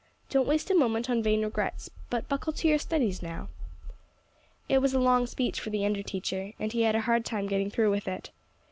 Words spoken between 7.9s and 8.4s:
with it.